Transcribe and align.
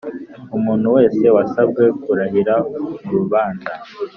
Umuntu 0.57 0.87
wese 0.95 1.23
wasabwe 1.35 1.83
kurahira 2.03 2.55
mu 3.03 3.11
rubanza 3.19 3.71